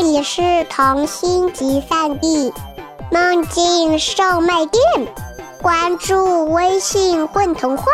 [0.00, 0.40] 这里是
[0.70, 2.52] 童心集散地，
[3.10, 4.80] 梦境售卖店。
[5.60, 7.84] 关注微信“混童话”，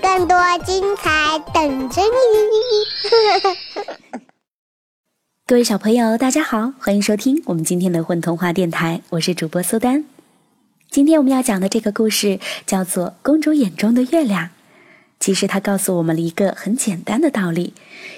[0.00, 2.08] 更多精彩等着你。
[5.44, 10.04] 各位小朋友，大家好，欢迎收听我们今天的混童话电台，我是主播苏丹。
[10.88, 14.44] 今天我们要讲的这个故事叫做《公主眼中的月亮》。
[15.20, 17.74] 其实它告诉我们了一个很简单的道理：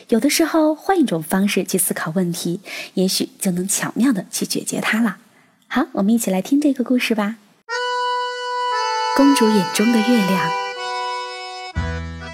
[0.09, 2.61] 有的时候换一种方式去思考问题，
[2.95, 5.17] 也许就能巧妙的去解决它了。
[5.67, 7.37] 好，我们一起来听这个故事吧。
[9.17, 10.51] 公主眼中的月亮。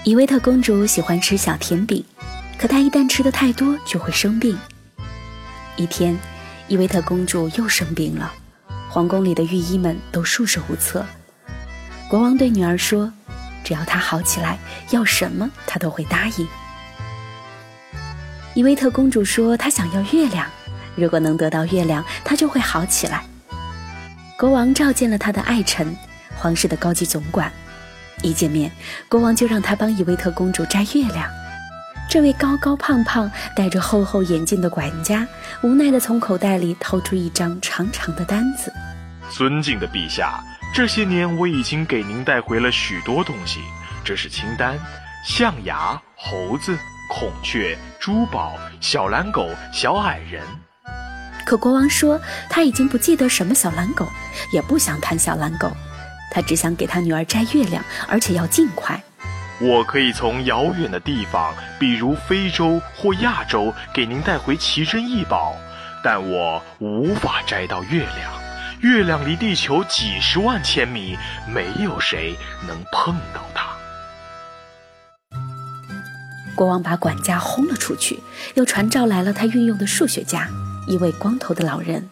[0.04, 2.05] 伊维特公主喜欢吃小甜饼，
[2.58, 4.56] 可她一旦吃的太多就会生病。
[5.77, 6.16] 一天，
[6.69, 8.32] 伊维特公主又生病了，
[8.91, 11.06] 皇宫里的御医们都束手无策。
[12.08, 13.12] 国王对女儿说
[13.68, 14.56] ：“只要她好起来，
[14.92, 16.48] 要什么她都会答应。”
[18.56, 20.46] 伊维特公主说：“她想要月亮，
[20.94, 23.24] 如果能得到月亮，她就会好起来。”
[24.41, 25.94] 国王召见了他的爱臣，
[26.34, 27.52] 皇室的高级总管。
[28.22, 28.72] 一见面，
[29.06, 31.30] 国王就让他帮伊维特公主摘月亮。
[32.08, 35.28] 这位高高胖胖、戴着厚厚眼镜的管家，
[35.62, 38.72] 无奈地从口袋里掏出一张长长的单子。
[39.30, 40.42] 尊敬的陛下，
[40.74, 43.61] 这些年我已经给您带回了许多东西，
[44.05, 44.78] 这是清单：
[45.24, 46.78] 象牙、猴子、
[47.11, 50.42] 孔雀、珠宝、小蓝狗、小矮人。
[51.44, 54.06] 可国王说他已经不记得什么小蓝狗，
[54.52, 55.72] 也不想谈小蓝狗，
[56.30, 59.02] 他只想给他女儿摘月亮，而且要尽快。
[59.61, 65.56] 我可以从遥远的地方，比如非洲或亚洲，给您带回奇珍异宝，
[66.05, 68.47] 但我无法摘到月亮。
[68.80, 71.16] 月亮离地球几十万千米，
[71.52, 73.76] 没有谁能碰到它。
[76.54, 78.20] 国王把管家轰了出去，
[78.54, 80.48] 又传召来了他运用的数学家，
[80.86, 82.08] 一位光头的老人。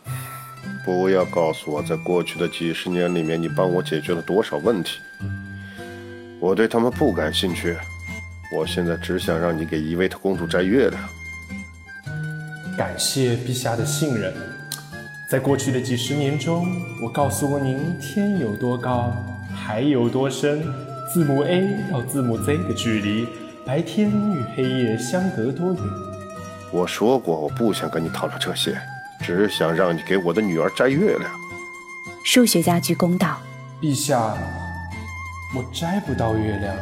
[0.84, 4.98] 不要告诉我，在过去的几十年里面，你帮我解决了多少问题。
[6.40, 7.76] 我对他们不感兴趣，
[8.52, 11.02] 我现在只想让你给伊维特公主摘月亮。
[12.76, 14.32] 感谢陛下的信任。
[15.28, 16.68] 在过去的几十年中，
[17.02, 19.12] 我告诉过您天有多高，
[19.52, 20.62] 海有多深，
[21.12, 23.26] 字母 A 到字母 Z 的距离，
[23.64, 25.82] 白天与黑夜相隔多远。
[26.70, 28.78] 我说过，我不想跟你讨论这些，
[29.18, 31.28] 只想让你给我的女儿摘月亮。
[32.22, 33.36] 数学家鞠躬道
[33.82, 34.32] ：“陛下。”
[35.56, 36.76] 我摘不到月亮，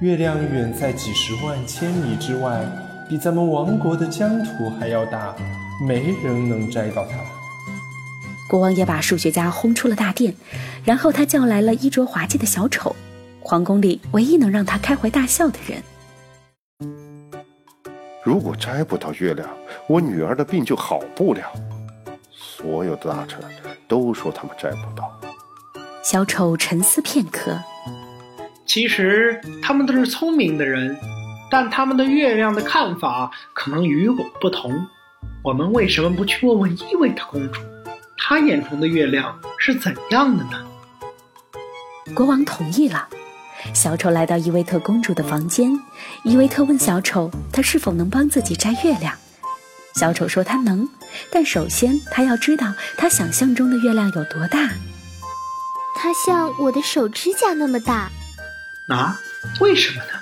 [0.00, 2.66] 月亮远在几十万千里之外，
[3.08, 5.34] 比咱们王国的疆土还要大，
[5.86, 7.16] 没人能摘到它。
[8.52, 10.34] 国王也把数学家轰出了大殿，
[10.84, 12.94] 然后他叫来了衣着滑稽的小丑，
[13.40, 15.82] 皇宫里唯一能让他开怀大笑的人。
[18.22, 19.48] 如果摘不到月亮，
[19.86, 21.50] 我女儿的病就好不了。
[22.30, 23.40] 所有的大臣
[23.88, 25.18] 都说他们摘不到。
[26.02, 27.58] 小丑沉思片刻。
[28.66, 30.94] 其实他们都是聪明的人，
[31.50, 34.86] 但他们对月亮的看法可能与我不同。
[35.42, 37.62] 我们为什么不去问问伊维特公主，
[38.24, 40.64] 她眼中的月亮是怎样的呢？
[42.14, 43.08] 国王同意了。
[43.74, 45.76] 小丑来到伊维特公主的房间，
[46.22, 49.12] 伊维特问小丑，他是否能帮自己摘月亮。
[49.96, 50.88] 小丑说他能，
[51.32, 54.70] 但首先他要知道他想象中的月亮有多大。
[55.96, 58.08] 它像我的手指甲那么大。
[58.88, 59.20] 啊？
[59.60, 60.12] 为什么呢？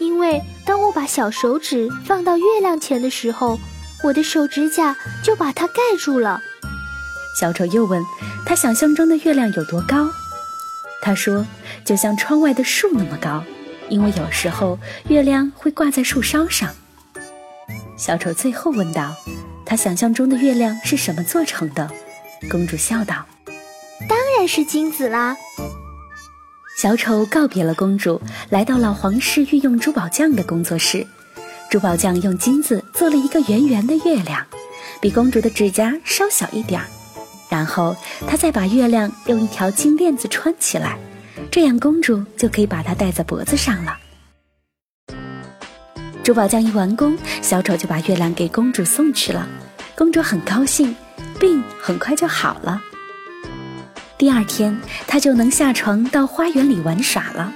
[0.00, 3.60] 因为当我把小手指放到月亮前的时候，
[4.02, 6.40] 我的手指甲就把它盖住了。
[7.38, 8.02] 小丑又问
[8.44, 10.08] 他想象中的月亮有多高？
[11.00, 11.44] 他说，
[11.84, 13.42] 就像窗外的树那么高，
[13.88, 14.78] 因为有时候
[15.08, 16.70] 月亮会挂在树梢上。
[17.96, 19.14] 小丑最后问道
[19.66, 21.90] ：“他想象中的月亮是什么做成的？”
[22.50, 23.26] 公主笑道
[24.08, 25.36] ：“当然是金子啦。”
[26.78, 31.06] 小丑告别了公主，来到了皇室御用珠宝匠的工作室。
[31.70, 34.46] 珠宝匠用金子做了一个圆圆的月亮，
[35.00, 36.86] 比公主的指甲稍小一点儿。
[37.52, 37.94] 然后
[38.26, 40.98] 他再把月亮用一条金链子穿起来，
[41.50, 43.94] 这样公主就可以把它戴在脖子上了。
[46.24, 49.46] 珠宝匠一完工，小丑就把月亮给公主送去了。
[49.94, 50.96] 公主很高兴，
[51.38, 52.80] 病很快就好了。
[54.16, 54.74] 第二天，
[55.06, 57.52] 他就能下床到花园里玩耍了。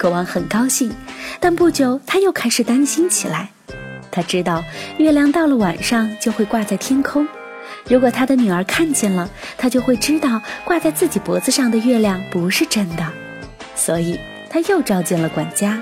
[0.00, 0.94] 国王很高兴，
[1.40, 3.50] 但不久他又开始担心起来。
[4.12, 4.62] 他知道
[4.98, 7.26] 月亮到了晚上就会挂在天空，
[7.88, 13.04] 如果他的女儿看见了，他就会知道挂在自己脖子上的月亮不是真的。
[13.74, 14.18] 所以，
[14.48, 15.80] 他又召见了管家。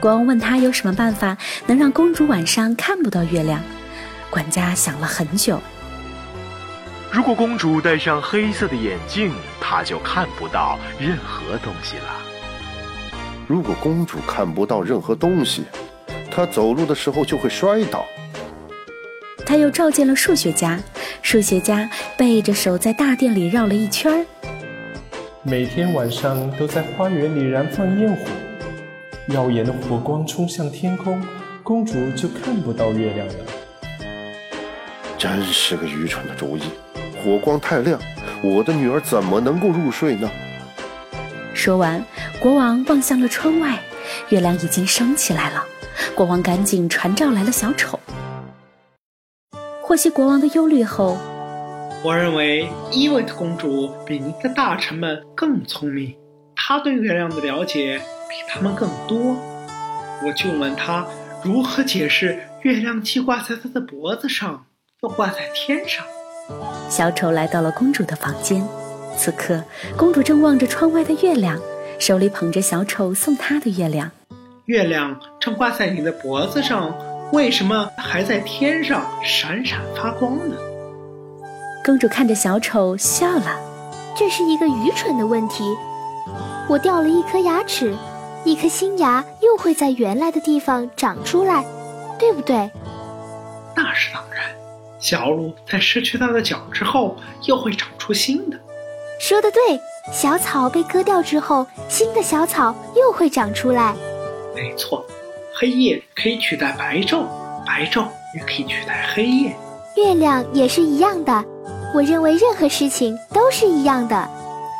[0.00, 1.36] 国王问他有什么办法
[1.66, 3.60] 能让公主晚上看不到月亮。
[4.30, 5.60] 管家想了很久。
[7.10, 12.04] 如果公主戴上黑色的眼镜，她就看不到任何东西了。
[13.46, 15.64] 如果公主看不到任何东西，
[16.30, 18.06] 她走路的时候就会摔倒。
[19.44, 20.80] 他又召见了数学家，
[21.20, 24.24] 数学家背着手在大殿里绕了一圈儿。
[25.42, 28.22] 每天晚上都在花园里燃放焰火，
[29.28, 31.22] 耀眼的火光冲向天空，
[31.62, 33.34] 公主就看不到月亮了。
[35.18, 36.62] 真是个愚蠢的主意！
[37.22, 38.00] 火光太亮，
[38.42, 40.30] 我的女儿怎么能够入睡呢？
[41.54, 42.04] 说完，
[42.40, 43.78] 国王望向了窗外，
[44.30, 45.64] 月亮已经升起来了。
[46.14, 47.98] 国王赶紧传召来了小丑。
[49.92, 51.18] 获悉国王的忧虑后，
[52.02, 56.16] 我认为伊维特公主比您的大臣们更聪明，
[56.56, 59.36] 她对月亮的了解比他们更多。
[60.24, 61.06] 我就问她
[61.44, 64.64] 如何解释月亮既挂在她的脖子上，
[65.02, 66.02] 又挂在天上。
[66.88, 68.66] 小丑来到了公主的房间，
[69.14, 69.62] 此刻
[69.94, 71.60] 公主正望着窗外的月亮，
[71.98, 74.10] 手里捧着小丑送她的月亮。
[74.64, 76.96] 月亮正挂在你的脖子上，
[77.32, 80.54] 为什么还在天上闪闪发光呢？
[81.82, 83.58] 公主看着小丑笑了。
[84.14, 85.64] 这是一个愚蠢的问题。
[86.68, 87.96] 我掉了一颗牙齿，
[88.44, 91.64] 一颗新牙又会在原来的地方长出来，
[92.18, 92.70] 对不对？
[93.74, 94.44] 那是当然。
[95.00, 98.58] 小鹿在失去它的脚之后，又会长出新的。
[99.18, 99.80] 说的对，
[100.12, 103.94] 小草被割掉之后，新的小草又会长出来。
[104.54, 105.04] 没错，
[105.54, 107.24] 黑夜可以取代白昼，
[107.66, 109.54] 白昼也可以取代黑夜。
[109.96, 111.44] 月亮也是一样的。
[111.94, 114.28] 我认为任何事情都是一样的。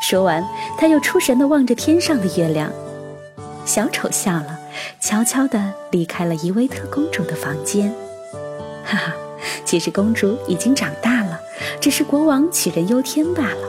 [0.03, 0.45] 说完，
[0.79, 2.71] 他又出神地望着天上的月亮。
[3.65, 4.59] 小丑笑了，
[5.01, 7.93] 悄悄地离开了伊维特公主的房间。
[8.85, 9.13] 哈哈。
[9.65, 11.41] 其实公主已经长大了，
[11.81, 13.69] 只是国王杞人忧天罢了。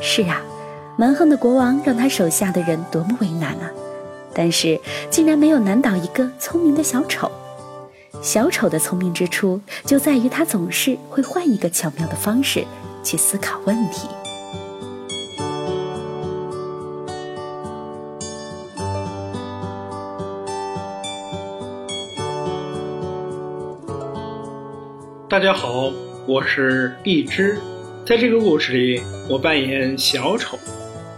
[0.00, 0.40] 是啊，
[0.96, 3.70] 蛮横的国王让他手下的人多么为难啊！
[4.40, 7.30] 但是竟然没有难倒一个聪明的小丑。
[8.22, 12.64] 小丑的聪明之处就在于他总是会换一个巧妙的方式
[13.04, 14.08] 去思考问题。
[25.28, 25.92] 大家好，
[26.26, 27.58] 我是荔枝，
[28.06, 30.58] 在这个故事里，我扮演小丑。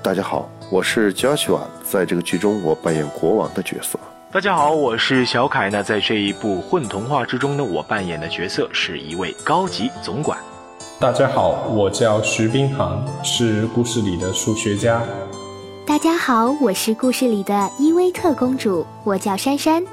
[0.03, 3.99] 大家好，我是 Joshua，在这个剧中我扮演国王的角色。
[4.31, 5.69] 大家好，我是小凯。
[5.69, 10.39] 那在这一部混童话之中呢，我扮演的角色是一位高级总管。
[10.99, 15.03] 大家好，我叫徐冰航，是故事里的数学家。
[15.87, 19.85] 大家好，我是故事里的伊薇特公主，我叫珊珊。